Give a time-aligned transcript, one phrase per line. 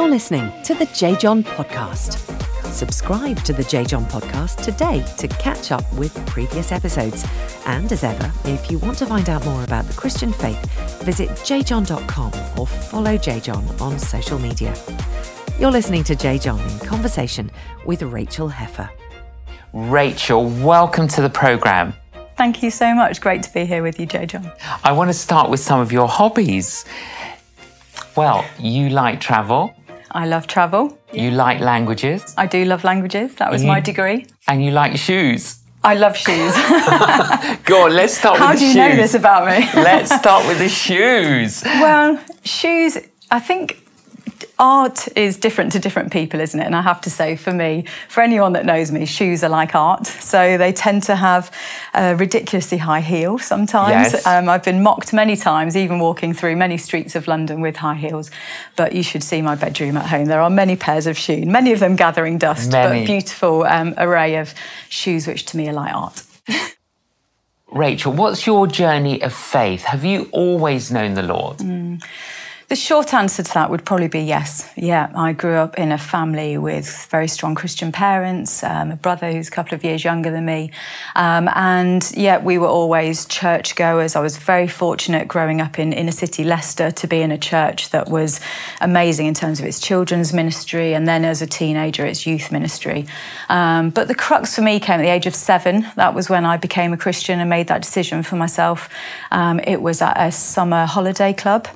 [0.00, 1.14] You're listening to the J.
[1.14, 2.16] John Podcast.
[2.72, 3.84] Subscribe to the J.
[3.84, 7.26] John Podcast today to catch up with previous episodes.
[7.66, 10.58] And as ever, if you want to find out more about the Christian faith,
[11.02, 13.40] visit jjohn.com or follow J.
[13.40, 14.74] John on social media.
[15.58, 16.38] You're listening to J.
[16.38, 17.50] John in conversation
[17.84, 18.88] with Rachael Heffer.
[19.74, 21.92] Rachael, welcome to the programme.
[22.38, 23.20] Thank you so much.
[23.20, 24.24] Great to be here with you, J.
[24.24, 24.50] John.
[24.82, 26.86] I want to start with some of your hobbies.
[28.16, 29.74] Well, you like travel,
[30.12, 30.98] I love travel.
[31.12, 33.34] you like languages, I do love languages.
[33.36, 34.26] That was You- my degree.
[34.48, 35.56] and you like shoes.
[35.82, 36.52] I love shoes.
[37.64, 39.66] Go on, let's start How with do you know this about me?
[39.82, 41.62] let's start with the shoes.
[41.64, 42.98] well, shoes,
[43.30, 43.78] I think
[44.60, 46.64] art is different to different people, isn't it?
[46.64, 49.74] And I have to say, for me, for anyone that knows me, shoes are like
[49.74, 50.06] art.
[50.06, 51.50] So they tend to have
[51.94, 54.12] a ridiculously high heel sometimes.
[54.12, 54.26] Yes.
[54.26, 57.94] Um, I've been mocked many times, even walking through many streets of London with high
[57.94, 58.30] heels.
[58.76, 60.26] But you should see my bedroom at home.
[60.26, 63.00] There are many pairs of shoes, many of them gathering dust, Many.
[63.00, 64.54] but beautiful um, array of
[64.88, 66.22] shoes, which to me are like art.
[67.72, 69.84] Rachael, what's your journey of faith?
[69.84, 71.58] Have you always known the Lord?
[71.58, 72.02] Mm.
[72.70, 74.70] The short answer to that would probably be yes.
[74.76, 79.32] Yeah, I grew up in a family with very strong Christian parents, um, a brother
[79.32, 80.70] who's a couple of years younger than me.
[81.16, 84.14] Um, and yeah, we were always churchgoers.
[84.14, 87.90] I was very fortunate growing up in inner city Leicester to be in a church
[87.90, 88.38] that was
[88.80, 93.04] amazing in terms of its children's ministry and then as a teenager, its youth ministry.
[93.48, 95.88] Um, but the crux for me came at the age of seven.
[95.96, 98.88] That was when I became a Christian and made that decision for myself.
[99.32, 101.66] Um, it was at a summer holiday club.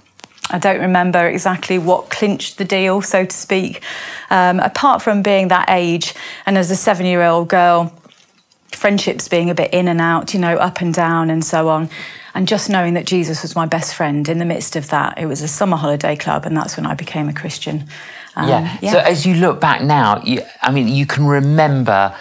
[0.50, 3.82] I don't remember exactly what clinched the deal, so to speak.
[4.30, 6.14] Um, apart from being that age,
[6.46, 7.92] and as a seven year old girl,
[8.72, 11.88] friendships being a bit in and out, you know, up and down and so on.
[12.34, 15.18] And just knowing that Jesus was my best friend in the midst of that.
[15.18, 17.84] It was a summer holiday club, and that's when I became a Christian.
[18.36, 18.92] Um, yeah.
[18.92, 22.14] So as you look back now, you, I mean, you can remember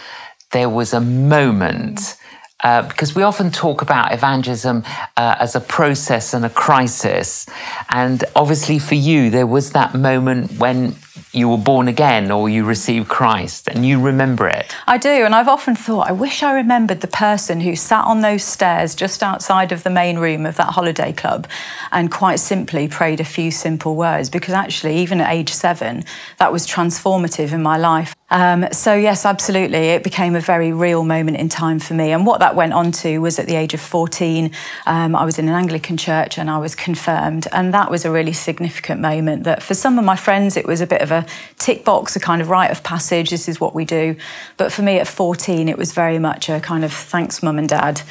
[0.51, 2.15] there was a moment.
[2.63, 4.83] Uh, because we often talk about evangelism
[5.17, 7.45] uh, as a process and a crisis.
[7.89, 10.95] And obviously, for you, there was that moment when
[11.33, 14.75] you were born again or you received Christ and you remember it.
[14.87, 18.21] I do, and I've often thought, I wish I remembered the person who sat on
[18.21, 21.47] those stairs just outside of the main room of that holiday club
[21.91, 26.05] and quite simply prayed a few simple words, because actually, even at age seven,
[26.37, 28.15] that was transformative in my life.
[28.33, 32.11] Um, so, yes, absolutely, it became a very real moment in time for me.
[32.11, 34.49] And what that went on to was at the age of 14,
[34.87, 37.47] um, I was in an Anglican church and I was confirmed.
[37.51, 40.81] And that was a really significant moment that for some of my friends, it was
[40.81, 41.27] a bit of a
[41.59, 43.29] tick box, a kind of rite of passage.
[43.29, 44.15] This is what we do.
[44.57, 47.69] But for me at 14, it was very much a kind of thanks, mum and
[47.69, 48.01] dad.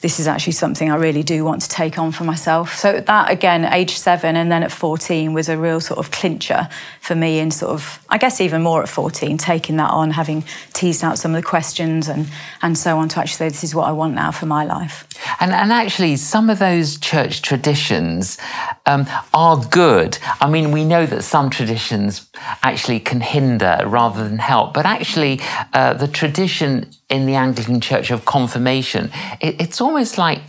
[0.00, 2.74] This is actually something I really do want to take on for myself.
[2.74, 6.68] So that again, age seven, and then at 14 was a real sort of clincher
[7.00, 10.44] for me, and sort of, I guess, even more at 14, taking that on, having
[10.72, 12.28] teased out some of the questions and
[12.62, 15.06] and so on to actually say, this is what I want now for my life.
[15.40, 18.38] And, and actually, some of those church traditions
[18.86, 20.18] um, are good.
[20.40, 22.28] I mean, we know that some traditions
[22.62, 25.40] actually can hinder rather than help, but actually,
[25.72, 29.10] uh, the tradition in the Anglican Church of confirmation,
[29.40, 30.40] it, it's almost like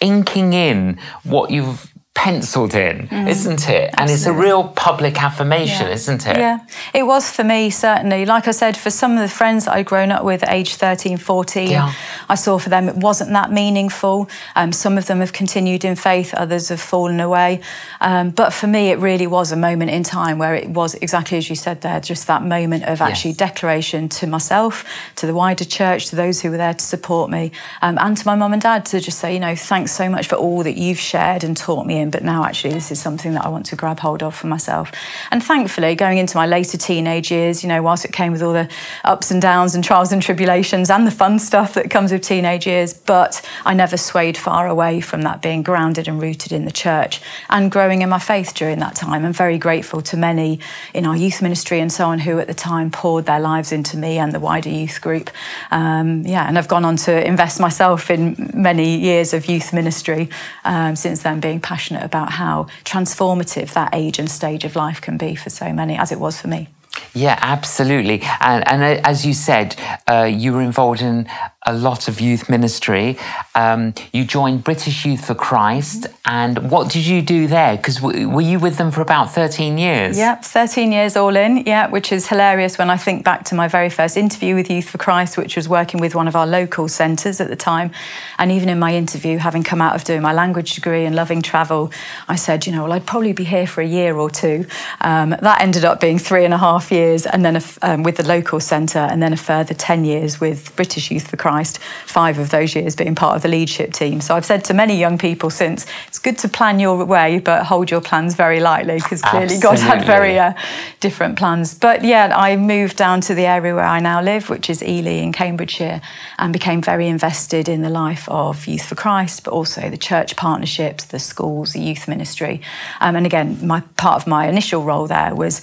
[0.00, 3.94] inking in what you've penciled in, isn't it?
[3.98, 6.38] And it's a real public affirmation, isn't it?
[6.38, 6.58] Yeah,
[6.94, 8.24] it was for me, certainly.
[8.24, 10.74] Like I said, for some of the friends that I'd grown up with at age
[10.74, 11.92] 13, 14, Yeah.
[12.28, 14.28] I saw for them it wasn't that meaningful.
[14.56, 17.60] Um, some of them have continued in faith, others have fallen away.
[18.00, 21.36] Um, but for me, it really was a moment in time where it was exactly
[21.38, 23.38] as you said there, just that moment of actually Yes.
[23.38, 24.84] declaration to myself,
[25.16, 28.26] to the wider church, to those who were there to support me, um, and to
[28.26, 30.76] my mum and dad to just say, you know, thanks so much for all that
[30.78, 32.10] you've shared and taught me in.
[32.10, 34.92] But now, actually, this is something that I want to grab hold of for myself.
[35.30, 38.52] And thankfully, going into my later teenage years, you know, whilst it came with all
[38.52, 38.68] the
[39.04, 42.66] ups and downs and trials and tribulations and the fun stuff that comes with teenage
[42.66, 46.72] years, but I never swayed far away from that being grounded and rooted in the
[46.72, 49.24] church and growing in my faith during that time.
[49.24, 50.60] I'm very grateful to many
[50.94, 53.96] in our youth ministry and so on who at the time poured their lives into
[53.96, 55.30] me and the wider youth group.
[55.70, 60.28] Um, yeah, and I've gone on to invest myself in many years of youth ministry
[60.64, 65.16] um, since then, being passionate about how transformative that age and stage of life can
[65.16, 66.68] be for so many, as it was for me.
[67.14, 68.22] Yeah, absolutely.
[68.40, 69.76] And, and uh, as you said,
[70.06, 71.28] uh, you were involved in
[71.66, 73.18] a lot of youth ministry.
[73.54, 77.76] Um, you joined British Youth for Christ And what did you do there?
[77.76, 80.18] Because w- were you with them for about 13 years?
[80.18, 83.68] Yep, 13 years all in, yeah, which is hilarious when I think back to my
[83.68, 86.88] very first interview with Youth for Christ, which was working with one of our local
[86.88, 87.92] centres at the time.
[88.38, 91.42] And even in my interview, having come out of doing my language degree and loving
[91.42, 91.92] travel,
[92.26, 94.66] I said, you know, well, I'd probably be here for a year or two.
[95.02, 98.26] Um, that ended up being three and a half years, and then um, with the
[98.26, 102.50] local centre, and then a further 10 years with British Youth for Christ, five of
[102.50, 104.20] those years being part of the leadership team.
[104.20, 105.86] So I've said to many young people since,
[106.16, 109.78] it's good to plan your way, but hold your plans very lightly because clearly God
[109.78, 110.54] had very uh,
[110.98, 111.74] different plans.
[111.74, 115.20] But yeah, I moved down to the area where I now live, which is Ely
[115.22, 116.00] in Cambridgeshire,
[116.38, 120.36] and became very invested in the life of Youth for Christ, but also the church
[120.36, 122.62] partnerships, the schools, the youth ministry.
[123.02, 125.60] Um, and again, my part of my initial role there was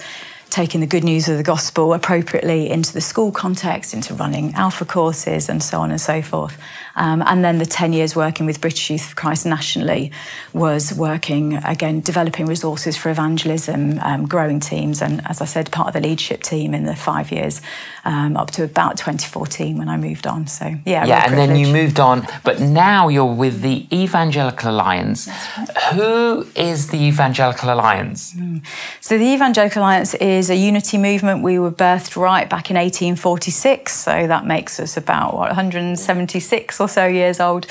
[0.50, 4.84] taking the good news of the gospel appropriately into the school context, into running alpha
[4.84, 6.56] courses, and so on and so forth.
[6.96, 10.12] Um, and then the 10 years working with British Youth for Christ nationally
[10.52, 15.88] was working, again, developing resources for evangelism, um, growing teams, and as I said, part
[15.88, 17.60] of the leadership team in the five years
[18.04, 20.46] um, up to about 2014 when I moved on.
[20.46, 21.06] So, yeah.
[21.06, 25.28] Yeah, and then you moved on, but now you're with the Evangelical Alliance.
[25.92, 28.34] Who is the Evangelical Alliance?
[28.34, 28.64] Mm.
[29.00, 31.42] So, the Evangelical Alliance is a unity movement.
[31.42, 36.83] We were birthed right back in 1846, so that makes us about, what, 176 or
[36.88, 37.66] so years old.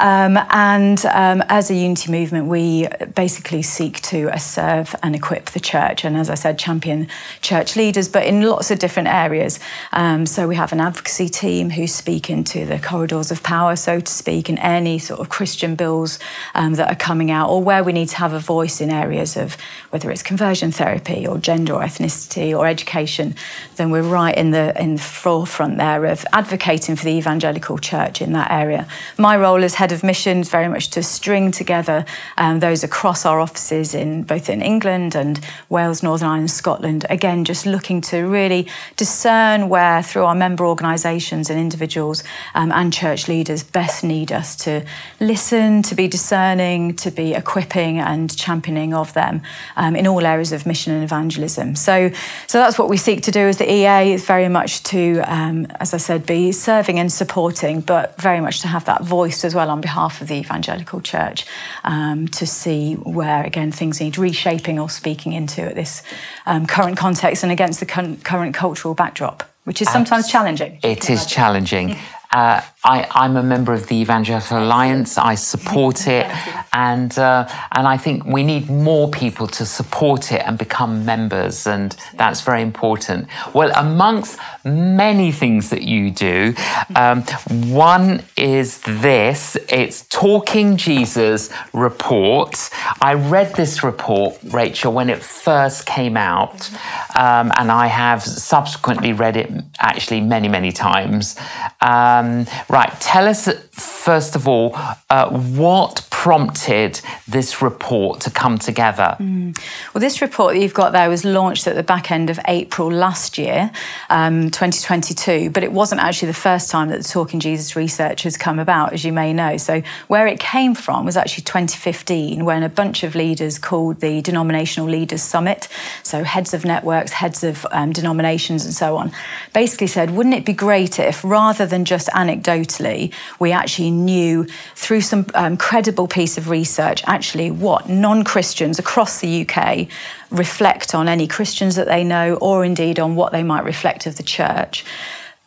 [0.00, 5.60] Um, and um, as a unity movement, we basically seek to serve and equip the
[5.60, 6.04] church.
[6.04, 7.08] And as I said, champion
[7.40, 9.60] church leaders, but in lots of different areas.
[9.92, 14.00] Um, so we have an advocacy team who speak into the corridors of power, so
[14.00, 16.18] to speak, in any sort of Christian bills
[16.54, 19.36] um, that are coming out, or where we need to have a voice in areas
[19.36, 19.56] of
[19.90, 23.34] whether it's conversion therapy or gender or ethnicity or education.
[23.76, 28.20] Then we're right in the in the forefront there of advocating for the evangelical church
[28.22, 28.86] in that area.
[29.18, 32.04] My role as head of missions very much to string together
[32.36, 37.06] um, those across our offices in both in England and Wales, Northern Ireland, Scotland.
[37.08, 42.22] Again, just looking to really discern where, through our member organisations and individuals
[42.54, 44.84] um, and church leaders, best need us to
[45.18, 49.40] listen, to be discerning, to be equipping and championing of them
[49.76, 51.74] um, in all areas of mission and evangelism.
[51.74, 52.10] So,
[52.46, 54.12] so that's what we seek to do as the EA.
[54.12, 58.60] Is very much to, um, as I said, be serving and supporting, but very much
[58.60, 61.46] to have that voice as well on behalf of the evangelical church
[61.84, 66.02] um, to see where, again, things need reshaping or speaking into at this
[66.46, 70.78] um, current context and against the current cultural backdrop, which is sometimes challenging.
[70.82, 71.96] It is challenging.
[72.30, 75.16] Uh, I, am a member of the Evangelical Alliance.
[75.16, 76.26] I support it,
[76.72, 81.66] and uh, and I think we need more people to support it and become members,
[81.66, 83.28] and that's very important.
[83.54, 86.54] Well, amongst many things that you do,
[86.96, 87.22] um,
[87.70, 92.68] one is this: it's Talking Jesus report.
[93.00, 96.68] I read this report, Rachael, when it first came out,
[97.14, 101.36] um, and I have subsequently read it actually many many times.
[101.80, 104.72] Um, um, right, tell us first of all
[105.10, 109.16] uh, what prompted this report to come together?
[109.18, 109.58] Mm.
[109.92, 112.92] Well, this report that you've got there was launched at the back end of April
[112.92, 113.72] last year,
[114.08, 118.36] um, 2022, but it wasn't actually the first time that the Talking Jesus research has
[118.36, 119.56] come about, as you may know.
[119.56, 124.22] So, where it came from was actually 2015 when a bunch of leaders called the
[124.22, 125.66] Denominational Leaders Summit,
[126.04, 129.10] so heads of networks, heads of um, denominations, and so on,
[129.52, 134.46] basically said, wouldn't it be great if rather than just anecdotally, we actually knew
[134.76, 139.88] through some um, credible piece of research actually what non Christians across the UK
[140.30, 144.16] reflect on any Christians that they know, or indeed on what they might reflect of
[144.16, 144.84] the church.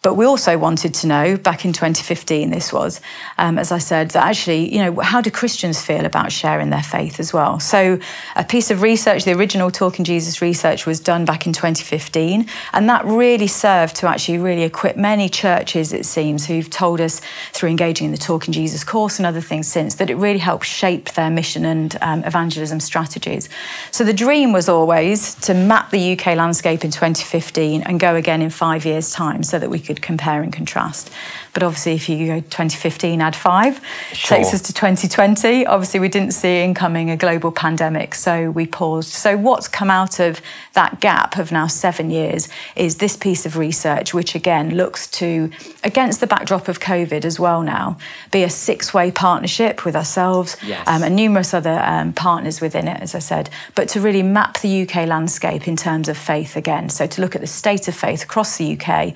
[0.05, 3.01] But we also wanted to know, back in 2015, this was,
[3.39, 6.83] um, as I said, that actually, you know, how do Christians feel about sharing their
[6.83, 7.59] faith as well?
[7.59, 7.97] So,
[8.35, 12.87] a piece of research, the original Talking Jesus research, was done back in 2015, and
[12.87, 17.19] that really served to actually really equip many churches, it seems, who've told us
[17.53, 20.67] through engaging in the Talking Jesus course and other things since that it really helped
[20.67, 23.49] shape their mission and um, evangelism strategies.
[23.89, 28.43] So, the dream was always to map the UK landscape in 2015 and go again
[28.43, 31.11] in five years' time so that we could could compare and contrast.
[31.53, 33.79] But obviously, if you go 2015, add five,
[34.11, 34.37] sure.
[34.37, 35.65] takes us to 2020.
[35.65, 39.09] Obviously, we didn't see incoming a global pandemic, so we paused.
[39.09, 40.41] So, what's come out of
[40.73, 45.49] that gap of now seven years is this piece of research, which again looks to,
[45.85, 47.97] against the backdrop of COVID as well now,
[48.31, 50.85] be a six way partnership with ourselves yes.
[50.89, 54.59] um, and numerous other um, partners within it, as I said, but to really map
[54.59, 56.89] the UK landscape in terms of faith again.
[56.89, 59.15] So, to look at the state of faith across the UK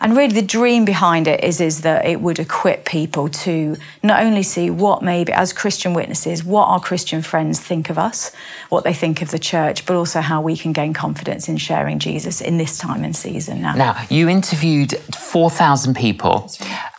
[0.00, 4.22] and really, the dream behind it is is that it would equip people to not
[4.22, 8.32] only see what maybe as Christian witnesses, what our Christian friends think of us,
[8.68, 11.98] what they think of the church, but also how we can gain confidence in sharing
[11.98, 13.74] Jesus in this time and season now.
[13.74, 16.50] Now, you interviewed 4,000 people.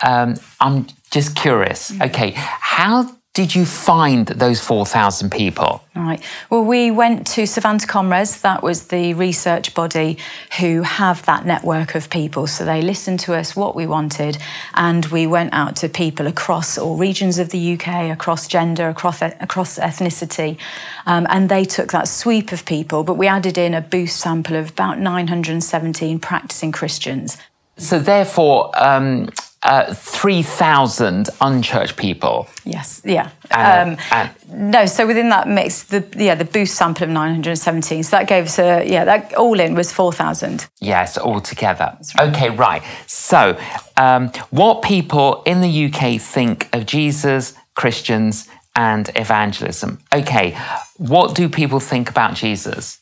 [0.06, 1.92] Um, I'm just curious.
[1.92, 2.02] Mm-hmm.
[2.04, 5.82] Okay, how did you find those 4,000 people?
[5.96, 6.22] Right.
[6.50, 10.18] Well, we went to Savanta ComRes, that was the research body
[10.60, 12.48] who have that network of people.
[12.48, 14.38] So they listened to us what we wanted,
[14.74, 19.22] and we went out to people across all regions of the UK, across gender, across,
[19.22, 20.58] across ethnicity,
[21.06, 23.06] um, and they took that sweep of people.
[23.06, 27.38] But we added in a boost sample of about 917 practicing Christians.
[27.78, 29.30] So, therefore, um,
[29.64, 32.48] uh, 3,000 unchurched people.
[32.64, 33.30] Yes, yeah.
[33.52, 38.04] And, um, and no, so within that mix, the yeah, the boost sample of 917.
[38.04, 40.68] So that gave us a, yeah, that all in was 4,000.
[40.80, 41.98] Yes, all together.
[42.18, 42.30] Right.
[42.30, 42.84] Okay, right.
[43.08, 43.60] So,
[43.98, 50.00] um, what people in the UK think of Jesus, Christians, and evangelism?
[50.14, 50.58] Okay,
[50.98, 53.00] what do people think about Jesus?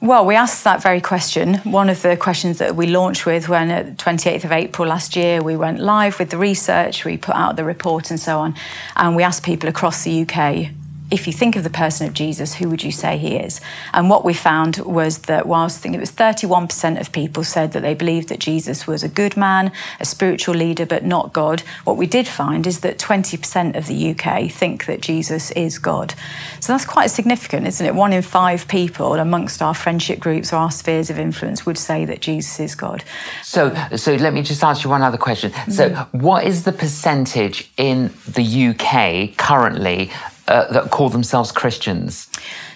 [0.00, 1.54] Well, we asked that very question.
[1.58, 5.42] One of the questions that we launched with when at 28th of April last year,
[5.42, 8.54] we went live with the research, we put out the report and so on,
[8.96, 10.70] and we asked people across the UK
[11.14, 13.60] if you think of the person of Jesus, who would you say he is?
[13.92, 17.70] And what we found was that whilst I think it was 31% of people said
[17.72, 21.60] that they believed that Jesus was a good man, a spiritual leader, but not God,
[21.84, 26.14] what we did find is that 20% of the UK think that Jesus is God.
[26.58, 27.94] So that's quite significant, isn't it?
[27.94, 32.04] One in five people amongst our friendship groups or our spheres of influence would say
[32.06, 33.04] that Jesus is God.
[33.44, 35.52] So, so let me just ask you one other question.
[35.70, 36.18] So, mm-hmm.
[36.18, 40.10] what is the percentage in the UK currently
[40.48, 42.28] uh, that call themselves Christians?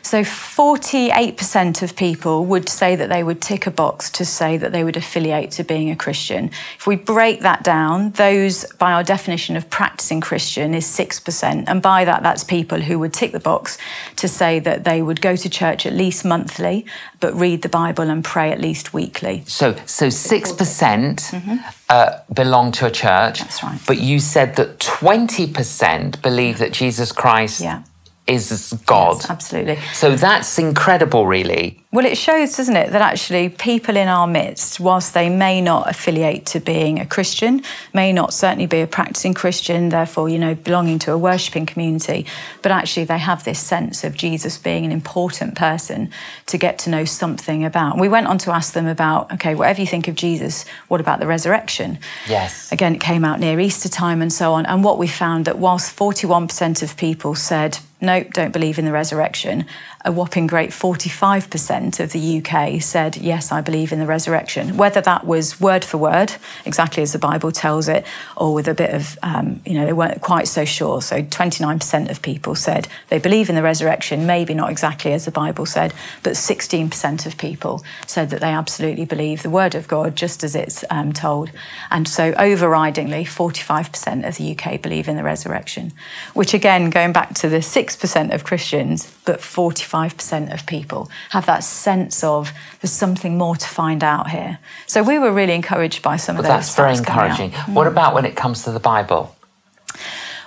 [0.09, 4.73] So 48% of people would say that they would tick a box to say that
[4.73, 6.47] they would affiliate to being a Christian.
[6.79, 11.65] If we break that down, those, by our definition of practicing Christian, is 6%.
[11.67, 13.77] And by that, that's people who would tick the box
[14.17, 16.87] to say that they would go to church at least monthly,
[17.21, 19.43] but read the Bible and pray at least weekly.
[19.47, 21.57] So, so 6% mm-hmm.
[21.91, 23.41] uh, belong to a church.
[23.41, 23.79] That's right.
[23.87, 27.83] But you said that 20% believe that Jesus Christ yeah
[28.29, 29.17] is God.
[29.17, 29.79] Yes, absolutely.
[29.93, 31.83] So that's incredible, really.
[31.91, 35.89] Well, it shows, doesn't it, that actually people in our midst, whilst they may not
[35.89, 37.63] affiliate to being a Christian,
[37.95, 42.27] may not certainly be a practicing Christian, therefore, you know, belonging to a worshipping community,
[42.61, 46.11] but actually they have this sense of Jesus being an important person
[46.45, 47.99] to get to know something about.
[47.99, 51.21] we went on to ask them about, okay, whatever you think of Jesus, what about
[51.21, 51.99] the resurrection?
[52.29, 52.71] Yes.
[52.71, 54.67] Again, it came out near Easter time and so on.
[54.67, 58.93] And what we found that whilst 41% of people said, nope, don't believe in the
[58.93, 59.65] resurrection,
[60.05, 64.77] a whopping great 45% of the UK said, Yes, I believe in the resurrection.
[64.77, 66.33] Whether that was word for word,
[66.65, 69.93] exactly as the Bible tells it, or with a bit of, um, you know, they
[69.93, 71.03] weren't quite so sure.
[71.03, 75.33] So 29% of people said they believe in the resurrection, maybe not exactly as the
[75.33, 80.15] Bible said, but 16% of people said that they absolutely believe the word of God
[80.15, 81.51] just as it's um, told.
[81.91, 85.93] And so overridingly, 45% of the UK believe in the resurrection,
[86.35, 91.47] which again, going back to the 6% of Christians, but 45 95% of people have
[91.47, 94.59] that sense of there's something more to find out here.
[94.87, 96.75] So we were really encouraged by some well, of those.
[96.75, 97.53] That's very encouraging.
[97.75, 97.93] What mm.
[97.93, 99.35] about when it comes to the Bible?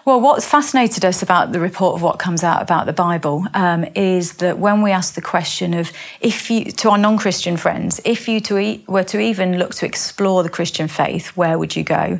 [0.03, 3.85] Well, what's fascinated us about the report of what comes out about the Bible um,
[3.93, 8.01] is that when we ask the question of if you, to our non Christian friends,
[8.03, 11.75] if you to e- were to even look to explore the Christian faith, where would
[11.75, 12.19] you go?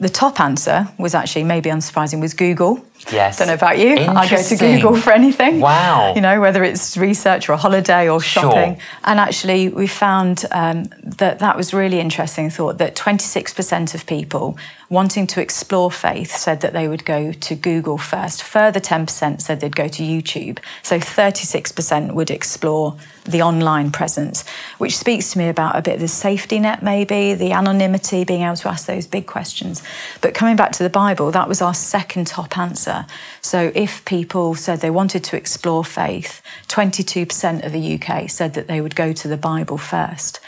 [0.00, 2.82] The top answer was actually, maybe unsurprising, was Google.
[3.12, 3.38] Yes.
[3.38, 3.96] Don't know about you.
[3.96, 5.60] I go to Google for anything.
[5.60, 6.14] Wow.
[6.14, 8.76] You know, whether it's research or a holiday or shopping.
[8.76, 8.84] Sure.
[9.04, 14.56] And actually, we found um, that that was really interesting thought that 26% of people
[14.88, 18.42] wanting to explore faith said that they would go to Google first.
[18.42, 20.58] Further 10% said they'd go to YouTube.
[20.82, 24.48] So 36% would explore the online presence,
[24.78, 28.42] which speaks to me about a bit of the safety net, maybe, the anonymity, being
[28.42, 29.82] able to ask those big questions.
[30.20, 33.06] But coming back to the Bible, that was our second top answer.
[33.40, 38.66] So if people said they wanted to explore faith, 22% of the UK said that
[38.66, 40.40] they would go to the Bible first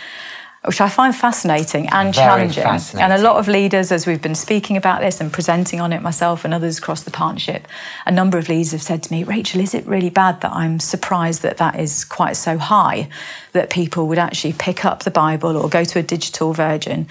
[0.64, 2.62] which I find fascinating and Very challenging.
[2.62, 3.10] Fascinating.
[3.10, 6.02] And a lot of leaders, as we've been speaking about this and presenting on it
[6.02, 7.66] myself and others across the partnership,
[8.06, 10.78] a number of leaders have said to me, Rachael, is it really bad that I'm
[10.78, 13.08] surprised that that is quite so high,
[13.52, 17.08] that people would actually pick up the Bible or go to a digital version?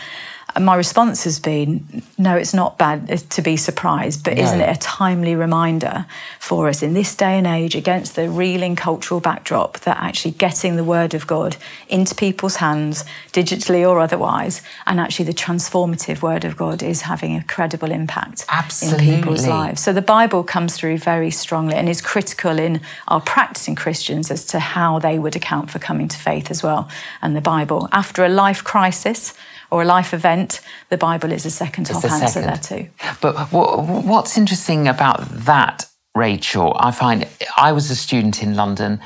[0.60, 4.43] My response has been, no, it's not bad to be surprised, but no.
[4.43, 6.05] isn't it a timely reminder
[6.39, 10.75] for us in this day and age against the reeling cultural backdrop that actually getting
[10.75, 16.43] the word of God into people's hands, digitally or otherwise, and actually the transformative word
[16.43, 19.10] of God is having a credible impact Absolutely.
[19.10, 19.81] in people's lives.
[19.81, 24.46] So the Bible comes through very strongly and is critical in our practicing Christians as
[24.48, 26.89] to how they would account for coming to faith as well.
[27.22, 29.34] And the Bible, after a life crisis,
[29.71, 30.59] or a life event,
[30.89, 32.87] the Bible is a second top answer there too.
[33.21, 38.99] But what's interesting about that, Rachael, I find I was a student in London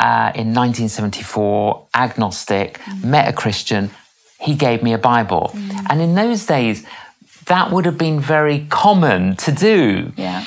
[0.00, 3.04] uh, in 1974, agnostic, mm.
[3.04, 3.90] met a Christian,
[4.40, 5.50] he gave me a Bible.
[5.52, 5.86] Mm.
[5.90, 6.86] And in those days,
[7.44, 10.12] that would have been very common to do.
[10.16, 10.46] Yeah.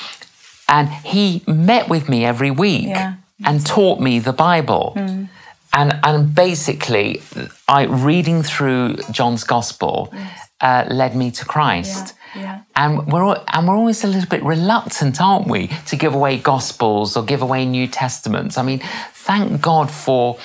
[0.68, 3.14] And he met with me every week yeah.
[3.44, 4.94] and taught me the Bible.
[4.96, 5.28] Mm
[5.74, 7.20] and and basically,
[7.68, 10.48] I reading through John's Gospel yes.
[10.60, 12.14] uh, led me to Christ.
[12.34, 12.60] Yeah, yeah.
[12.76, 17.16] And we're and we're always a little bit reluctant, aren't we, to give away Gospels
[17.16, 18.56] or give away New Testaments?
[18.56, 18.80] I mean,
[19.12, 20.38] thank God for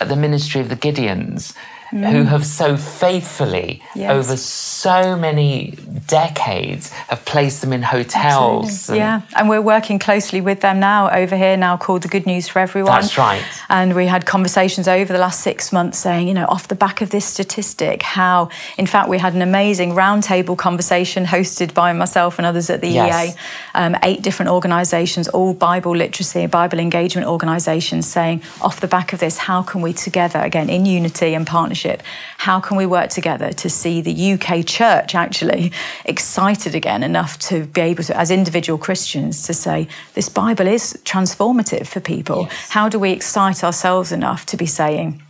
[0.00, 1.54] the ministry of the Gideons
[1.94, 2.10] mm.
[2.10, 4.10] who have so faithfully, yes.
[4.10, 5.74] over so many
[6.06, 8.88] decades, have placed them in hotels.
[8.88, 12.26] And yeah, and we're working closely with them now over here, now called the Good
[12.26, 13.00] News for Everyone.
[13.00, 13.42] That's right.
[13.68, 17.00] And we had conversations over the last six months saying, you know, off the back
[17.00, 22.38] of this statistic, how, in fact, we had an amazing roundtable conversation hosted by myself
[22.38, 23.34] and others at the yes.
[23.34, 23.38] EA,
[23.74, 29.12] um, eight different organisations, all Bible literacy, and Bible engagement organisations, saying, off the back
[29.12, 32.06] of this, how can we together, again, in unity and partnership, partnership.
[32.38, 35.72] How can we work together to see the UK church actually
[36.04, 40.98] excited again enough to be able to, as individual Christians, to say, this Bible is
[41.04, 42.42] transformative for people?
[42.42, 42.70] Yes.
[42.70, 45.22] How do we excite ourselves enough to be saying,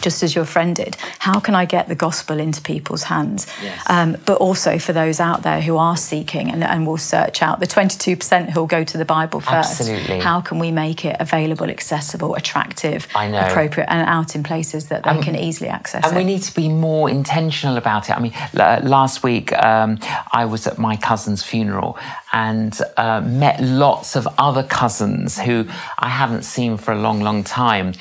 [0.00, 0.96] just as your friend did.
[1.18, 3.46] How can I get the gospel into people's hands?
[3.62, 3.82] Yes.
[3.88, 7.60] Um, but also for those out there who are seeking and, and will search out
[7.60, 9.80] the 22% who'll go to the Bible first.
[9.80, 10.20] Absolutely.
[10.20, 15.10] How can we make it available, accessible, attractive, appropriate, and out in places that they
[15.10, 16.16] um, can easily access and it?
[16.16, 18.16] we need to be more intentional about it.
[18.16, 19.98] I mean, last week um,
[20.32, 21.98] I was at my cousin's funeral
[22.32, 25.66] and uh, met lots of other cousins who
[25.98, 27.92] I haven't seen for a long, long time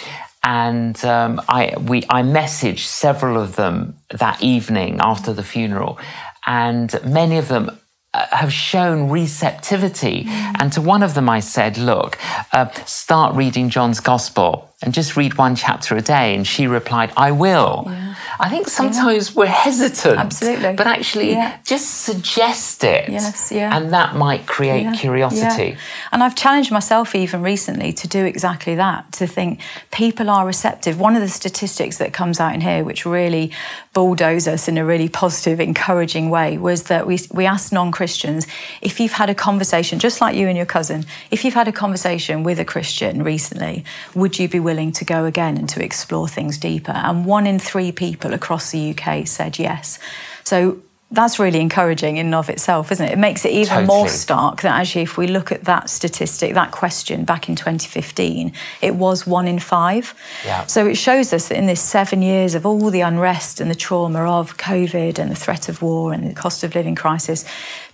[0.43, 5.99] and um, I we I messaged several of them that evening after the funeral,
[6.45, 7.77] and many of them
[8.13, 10.25] uh, have shown receptivity.
[10.25, 10.55] Mm.
[10.59, 12.17] And to one of them, I said, "Look,
[12.51, 16.33] uh, start reading John's Gospel." And just read one chapter a day.
[16.33, 17.83] And she replied, I will.
[17.85, 18.15] Yeah.
[18.39, 19.39] I think sometimes yeah.
[19.39, 20.17] we're hesitant.
[20.17, 20.73] Absolutely.
[20.73, 21.59] But actually, yeah.
[21.63, 23.09] just suggest it.
[23.09, 23.77] Yes, yeah.
[23.77, 25.77] And that might create curiosity.
[26.11, 30.99] And I've challenged myself even recently to do exactly that, to think people are receptive.
[30.99, 33.51] One of the statistics that comes out in here, which really
[33.93, 38.47] bulldoze us in a really positive, encouraging way, was that we, we asked non Christians
[38.81, 41.71] if you've had a conversation, just like you and your cousin, if you've had a
[41.71, 44.70] conversation with a Christian recently, would you be willing?
[44.71, 46.93] Willing to go again and to explore things deeper.
[46.93, 49.99] And one in three people across the UK said yes.
[50.45, 50.77] So
[51.11, 53.11] that's really encouraging in and of itself, isn't it?
[53.11, 53.87] It makes it even totally.
[53.87, 58.53] more stark that actually, if we look at that statistic, that question back in 2015,
[58.81, 60.13] it was one in five.
[60.45, 60.65] Yeah.
[60.67, 63.75] So it shows us that in this seven years of all the unrest and the
[63.75, 67.43] trauma of COVID and the threat of war and the cost of living crisis,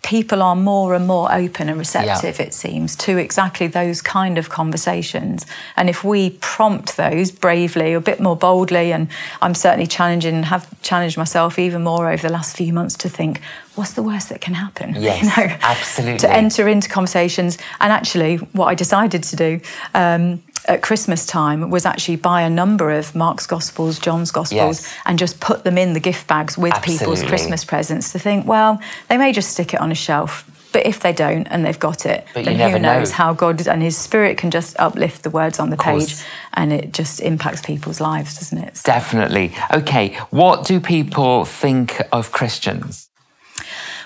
[0.04, 2.46] people are more and more open and receptive, yeah.
[2.46, 5.46] it seems, to exactly those kind of conversations.
[5.76, 9.10] And if we prompt those bravely, a bit more boldly, and
[9.42, 13.07] I'm certainly challenging and have challenged myself even more over the last few months to
[13.10, 13.42] think,
[13.76, 14.96] what's the worst that can happen?
[15.08, 16.20] Yes, you know, absolutely.
[16.20, 17.58] To enter into conversations.
[17.80, 19.62] And actually, what I decided to do
[19.94, 24.94] um, at Christmas time was actually buy a number of Mark's Gospels, John's Gospels, yes.
[25.06, 27.00] and just put them in the gift bags with Absolutely.
[27.00, 30.50] people's Christmas presents to think, well, they may just stick it on a shelf.
[30.78, 33.16] But if they don't and they've got it, but then who knows know.
[33.16, 36.94] how God and His Spirit can just uplift the words on the page and it
[36.94, 38.80] just impacts people's lives, doesn't it?
[38.84, 39.56] Definitely.
[39.74, 43.10] Okay, what do people think of Christians?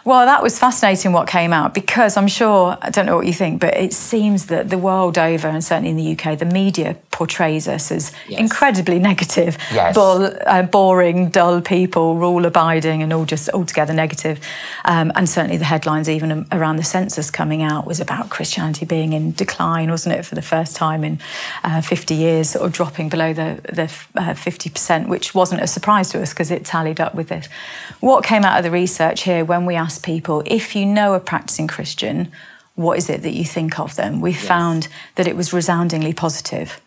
[0.05, 3.33] Well, that was fascinating what came out because I'm sure, I don't know what you
[3.33, 6.95] think, but it seems that the world over, and certainly in the UK, the media
[7.21, 8.39] portrays us as yes.
[8.39, 9.93] incredibly negative, yes.
[9.93, 14.39] bull, uh, boring, dull people, rule abiding, and all just altogether negative.
[14.85, 19.13] Um, and certainly the headlines, even around the census coming out, was about Christianity being
[19.13, 21.19] in decline, wasn't it, for the first time in
[21.63, 23.83] uh, 50 years, or dropping below the, the
[24.19, 27.47] uh, 50%, which wasn't a surprise to us because it tallied up with this.
[27.99, 31.19] What came out of the research here when we asked people if you know a
[31.19, 32.31] practicing Christian,
[32.73, 34.21] what is it that you think of them?
[34.21, 34.47] We yes.
[34.47, 36.81] found that it was resoundingly positive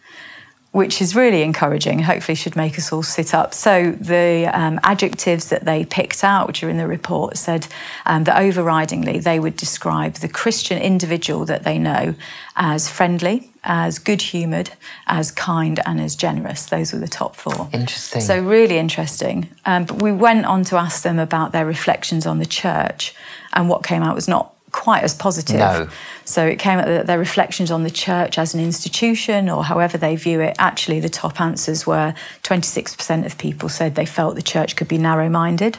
[0.74, 2.00] which is really encouraging.
[2.00, 3.54] Hopefully, should make us all sit up.
[3.54, 7.68] So the um, adjectives that they picked out, which are in the report, said
[8.06, 12.16] um, that overridingly they would describe the Christian individual that they know
[12.56, 14.72] as friendly, as good humoured,
[15.06, 16.66] as kind, and as generous.
[16.66, 17.68] Those were the top four.
[17.72, 18.20] Interesting.
[18.20, 19.48] So really interesting.
[19.66, 23.14] Um, but we went on to ask them about their reflections on the church,
[23.52, 25.60] and what came out was not quite as positive.
[25.60, 25.88] No.
[26.24, 29.96] So it came out that their reflections on the church as an institution or however
[29.96, 34.42] they view it, actually the top answers were 26% of people said they felt the
[34.42, 35.78] church could be narrow minded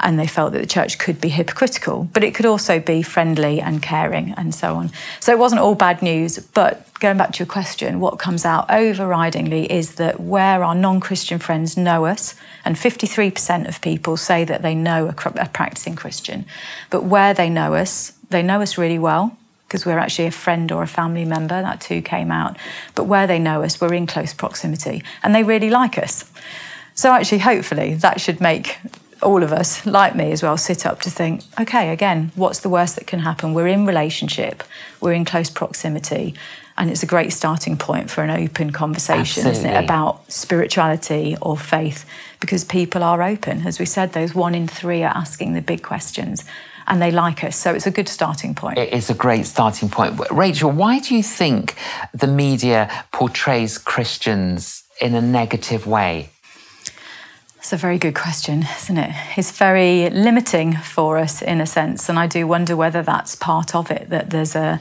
[0.00, 3.62] and they felt that the church could be hypocritical, but it could also be friendly
[3.62, 4.90] and caring and so on.
[5.20, 8.68] So it wasn't all bad news, but going back to your question, what comes out
[8.68, 14.44] overridingly is that where our non Christian friends know us, and 53% of people say
[14.44, 16.44] that they know a, a practicing Christian,
[16.90, 19.36] but where they know us, they know us really well
[19.68, 21.62] because we're actually a friend or a family member.
[21.62, 22.56] That too came out.
[22.94, 26.30] But where they know us, we're in close proximity and they really like us.
[26.94, 28.76] So, actually, hopefully, that should make
[29.22, 32.68] all of us, like me as well, sit up to think okay, again, what's the
[32.68, 33.54] worst that can happen?
[33.54, 34.62] We're in relationship,
[35.00, 36.34] we're in close proximity.
[36.76, 39.58] And it's a great starting point for an open conversation, Absolutely.
[39.60, 42.04] isn't it, about spirituality or faith,
[42.40, 43.64] because people are open.
[43.64, 46.42] As we said, those one in three are asking the big questions
[46.86, 47.56] and they like us.
[47.56, 48.78] So it's a good starting point.
[48.78, 50.20] It is a great starting point.
[50.30, 51.74] Rachael, why do you think
[52.12, 56.30] the media portrays Christians in a negative way?
[57.58, 59.14] It's a very good question, isn't it?
[59.38, 62.10] It's very limiting for us in a sense.
[62.10, 64.80] And I do wonder whether that's part of it, that there's a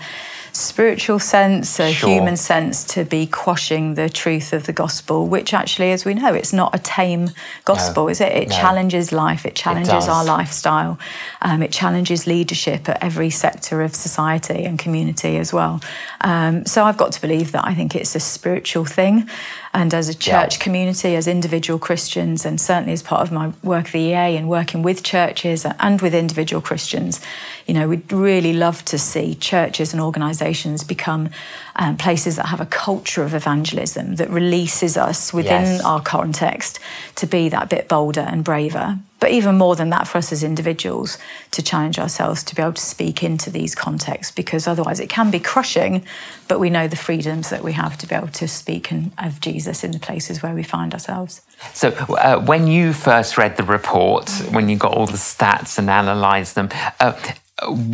[0.54, 2.10] spiritual sense, a sure.
[2.10, 6.34] human sense to be quashing the truth of the gospel, which actually, as we know,
[6.34, 7.32] it's not a tame
[7.66, 8.32] gospel, no, is it?
[8.32, 8.56] It no.
[8.56, 11.00] challenges life, it challenges it our lifestyle,
[11.42, 15.82] um, it challenges leadership at every sector of society and community as well.
[16.22, 19.28] Um, so I've got to believe that I think it's a spiritual thing.
[19.76, 20.64] And as a church yeah.
[20.64, 24.48] community, as individual Christians, and certainly as part of my work at the EA and
[24.48, 27.20] working with churches and with individual Christians,
[27.66, 31.30] you know, we'd really love to see churches and organisations become
[31.76, 35.82] um, places that have a culture of evangelism that releases us within Yes.
[35.84, 36.80] our context
[37.16, 39.00] to be that bit bolder and braver.
[39.24, 41.18] But even more than that, for us as individuals,
[41.52, 45.32] to challenge ourselves to be able to speak into these contexts, because otherwise it can
[45.32, 46.06] be crushing.
[46.50, 49.40] But we know the freedoms that we have to be able to speak in, of
[49.40, 51.40] Jesus in the places where we find ourselves.
[51.74, 55.90] So, uh, when you first read the report, when you got all the stats and
[55.90, 56.68] analysed them,
[57.00, 57.14] uh,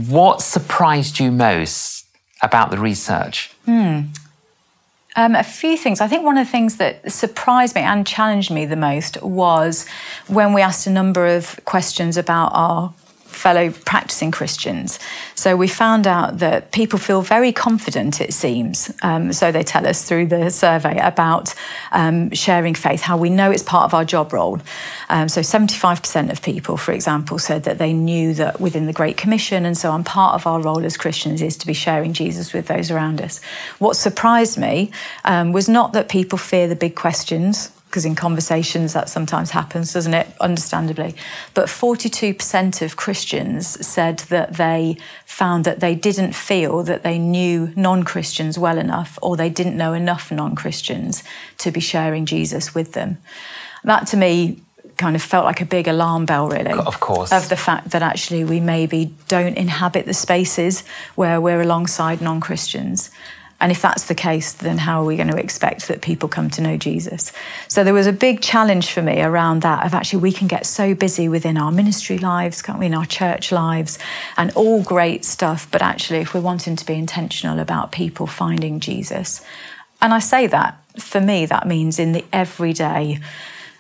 [0.08, 2.08] what surprised you most
[2.42, 3.52] about the research?
[5.20, 6.00] Um, a few things.
[6.00, 9.86] I think one of the things that surprised me and challenged me the most was
[10.28, 12.94] when we asked a number of questions about our
[13.40, 15.00] fellow practicing Christians.
[15.36, 18.92] So we found out that people feel very confident, it seems.
[19.02, 21.56] Um, so they tell us through the survey about
[21.92, 24.60] um, sharing faith, how we know it's part of our job role.
[25.10, 29.16] Um, so 75% of people, for example, said that they knew that within the Great
[29.16, 32.54] Commission and so on, part of our role as Christians is to be sharing Jesus
[32.54, 33.40] with those around us.
[33.80, 34.92] What surprised me
[35.24, 39.94] um, was not that people fear the big questions because in conversations that sometimes happens,
[39.94, 40.28] doesn't it?
[40.40, 41.16] Understandably.
[41.56, 47.74] But 42% of Christians said that they found that they didn't feel that they knew
[47.76, 51.24] non Christians well enough or they didn't know enough non Christians
[51.58, 53.18] to be sharing Jesus with them.
[53.84, 54.62] That to me
[54.98, 56.74] kind of felt like a big alarm bell, really.
[56.74, 57.32] Of course.
[57.32, 60.84] Of the fact that actually we maybe don't inhabit the spaces
[61.16, 63.10] where we're alongside non Christians.
[63.62, 66.50] And if that's the case, then how are we going to expect that people come
[66.52, 67.32] to know Jesus?
[67.68, 70.66] So there was a big challenge for me around that of actually we can get
[70.66, 74.00] so busy within our ministry lives, can't we, in our church lives,
[74.38, 75.70] and all great stuff.
[75.70, 79.42] But actually, if we're wanting to be intentional about people finding Jesus,
[80.02, 83.20] and I say that for me, that means in the everyday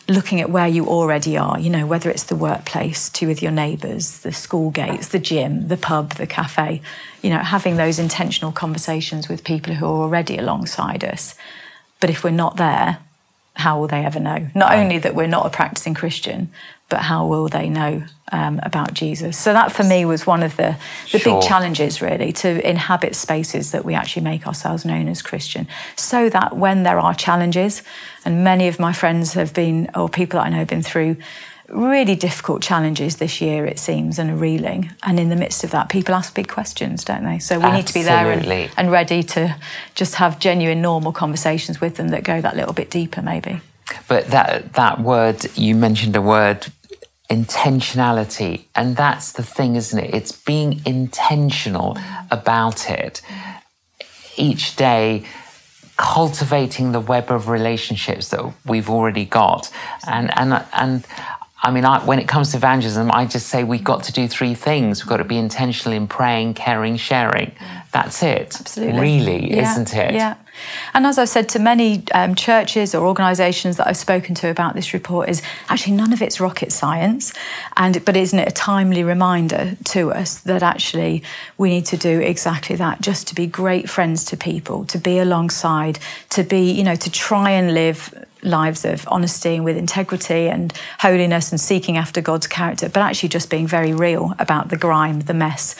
[0.09, 3.51] looking at where you already are, you know, whether it's the workplace, to with your
[3.51, 6.81] neighbours, the school gates, the gym, the pub, the cafe,
[7.21, 11.35] you know, having those intentional conversations with people who are already alongside us.
[11.99, 12.97] But if we're not there,
[13.53, 14.47] how will they ever know?
[14.55, 16.51] Not only that we're not a practicing Christian,
[16.89, 19.37] but how will they know um, about Jesus?
[19.37, 20.75] So that for me was one of the,
[21.11, 21.39] the Sure.
[21.39, 26.29] big challenges, really, to inhabit spaces that we actually make ourselves known as Christian, so
[26.29, 27.83] that when there are challenges,
[28.25, 31.17] and many of my friends have been, or people that I know have been through
[31.69, 34.91] really difficult challenges this year, it seems, and are reeling.
[35.03, 37.37] And in the midst of that, people ask big questions, don't they?
[37.37, 39.55] So we need to be there and, and ready to
[39.93, 43.61] just have genuine, normal conversations with them that go that little bit deeper, maybe.
[44.07, 46.67] But that that word you mentioned a word
[47.29, 50.13] intentionality, and that's the thing, isn't it?
[50.13, 51.97] It's being intentional
[52.31, 53.21] about it
[54.37, 55.23] each day.
[55.97, 59.69] cultivating the web of relationships that we've already got.
[60.07, 61.05] And, and, and
[61.61, 64.25] I mean, I, when it comes to evangelism, I just say we've got to do
[64.29, 65.03] three things.
[65.03, 67.51] We've got to be intentional in praying, caring, sharing.
[67.91, 68.55] That's it.
[68.57, 69.01] Absolutely.
[69.01, 70.13] Really, Yeah, isn't it?
[70.13, 70.35] Yeah.
[70.93, 74.75] And as I've said to many um, churches or organisations that I've spoken to about
[74.75, 77.33] this report, is actually none of it's rocket science,
[77.77, 81.23] and but isn't it a timely reminder to us that actually
[81.57, 85.19] we need to do exactly that, just to be great friends to people, to be
[85.19, 90.47] alongside, to be you know to try and live lives of honesty and with integrity
[90.47, 94.77] and holiness and seeking after God's character, but actually just being very real about the
[94.77, 95.75] grime, the mess,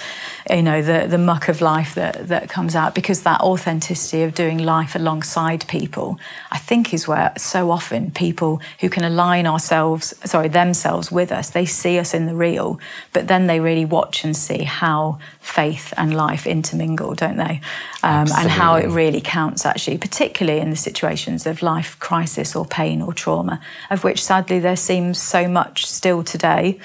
[0.50, 4.34] you know, the, the muck of life that, that comes out, because that authenticity of
[4.34, 6.20] doing life alongside people,
[6.52, 11.52] I think is where so often people who can align ourselves, sorry, themselves with us,
[11.52, 12.80] they see us in the real,
[13.14, 17.62] but then they really watch and see how faith and life intermingle, don't they?
[18.02, 22.66] Um, and how it really counts, actually, particularly in the situations of life crisis or
[22.66, 26.80] pain or trauma, of which sadly there seems so much still today.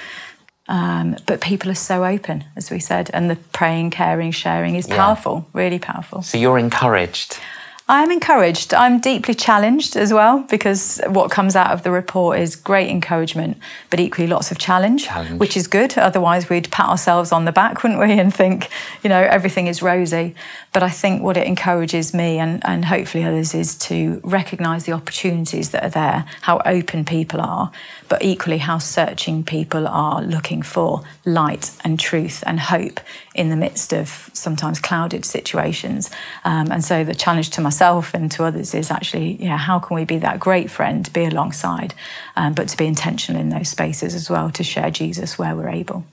[0.68, 4.88] Um, but people are so open, as we said, and the praying, caring, sharing is
[4.88, 4.96] Yeah.
[4.96, 6.22] powerful, really powerful.
[6.22, 7.38] So you're encouraged.
[7.87, 8.73] I'm encouraged.
[8.73, 13.59] I'm deeply challenged as well because what comes out of the report is great encouragement,
[13.90, 15.38] but equally lots of challenge, Challenge.
[15.38, 15.99] which is good.
[15.99, 18.70] Otherwise, we'd pat ourselves on the back, wouldn't we, and think,
[19.03, 20.35] you know, everything is rosy.
[20.73, 24.92] But I think what it encourages me and, and hopefully others is to recognise the
[24.92, 27.70] opportunities that are there, how open people are,
[28.09, 32.99] but equally how searching people are looking for light and truth and hope
[33.35, 36.11] in the midst of sometimes clouded situations.
[36.44, 39.97] Um, and so the challenge to myself and to others is actually, yeah, how can
[39.97, 41.94] we be that great friend, be alongside,
[42.37, 45.68] um, but to be intentional in those spaces as well, to share Jesus where we're
[45.68, 46.05] able.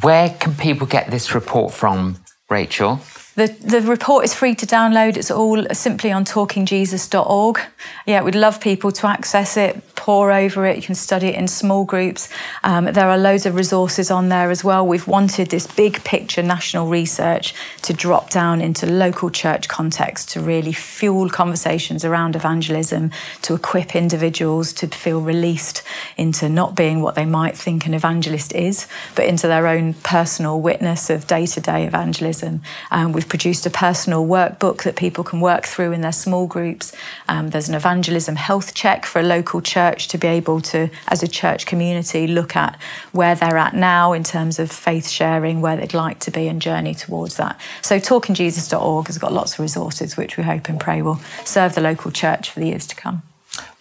[0.00, 2.16] Where can people get this report from,
[2.50, 3.00] Rachael?
[3.36, 5.16] The, the report is free to download.
[5.16, 7.60] It's all simply on talkingjesus.org.
[8.06, 10.76] Yeah, we'd love people to access it, pore over it.
[10.76, 12.28] You can study it in small groups.
[12.62, 14.86] Um, there are loads of resources on there as well.
[14.86, 20.40] We've wanted this big picture national research to drop down into local church context to
[20.40, 23.10] really fuel conversations around evangelism,
[23.42, 25.82] to equip individuals to feel released
[26.16, 30.60] into not being what they might think an evangelist is, but into their own personal
[30.60, 32.62] witness of day to day evangelism.
[32.92, 36.92] Um, we've produced a personal workbook that people can work through in their small groups.
[37.26, 41.22] Um, there's an evangelism health check for a local church to be able to, as
[41.22, 42.80] a church community, look at
[43.12, 46.60] where they're at now in terms of faith sharing, where they'd like to be, and
[46.60, 47.60] journey towards that.
[47.82, 51.80] So, talkingjesus.org has got lots of resources which we hope and pray will serve the
[51.80, 53.22] local church for the years to come.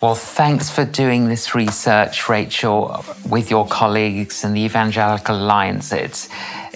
[0.01, 5.91] Well, thanks for doing this research, Rachael, with your colleagues and the Evangelical Alliance.
[5.91, 6.29] It's,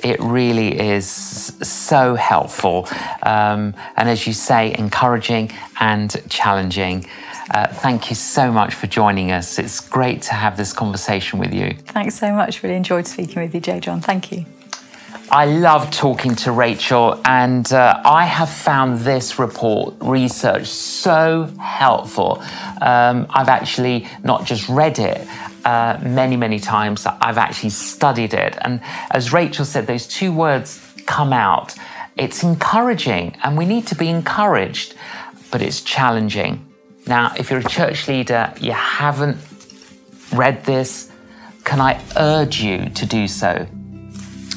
[0.04, 2.88] it really is so helpful.
[3.24, 7.06] Um, and as you say, encouraging and challenging.
[7.52, 9.58] Uh, thank you so much for joining us.
[9.58, 11.74] It's great to have this conversation with you.
[11.88, 12.62] Thanks so much.
[12.64, 13.80] Really enjoyed speaking with you, J.
[13.80, 14.02] John.
[14.02, 14.46] Thank you.
[15.32, 22.44] I love talking to Rachael, and uh, I have found this report research so helpful.
[22.82, 25.28] Um, I've actually not just read it
[25.66, 28.58] uh, many, many times, I've actually studied it.
[28.62, 28.82] And
[29.12, 31.76] as Rachael said, those two words come out.
[32.18, 34.96] It's encouraging, and we need to be encouraged,
[35.52, 36.69] but it's challenging.
[37.10, 39.38] Now, if you're a church leader, you haven't
[40.32, 41.12] read this,
[41.66, 43.68] can I urge you to do so?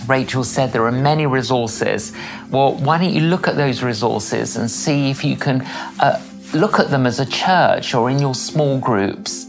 [0.06, 2.12] Rachael said there are many resources.
[2.50, 5.62] Well, why don't you look at those resources and see if you can
[5.98, 9.46] uh, look at them as a church or in your small groups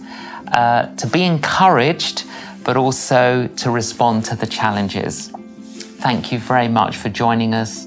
[0.54, 2.24] uh, to be encouraged,
[2.64, 5.28] but also to respond to the challenges.
[6.00, 7.86] Thank you very much for joining us.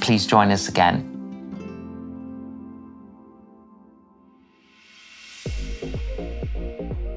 [0.00, 1.09] Please join us again.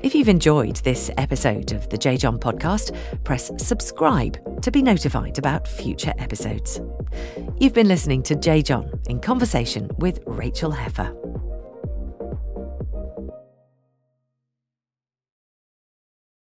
[0.03, 2.17] If you've enjoyed this episode of the J.
[2.17, 6.81] John podcast, press subscribe to be notified about future episodes.
[7.57, 8.61] You've been listening to J.
[8.61, 11.52] John in conversation with Rachael Heffer.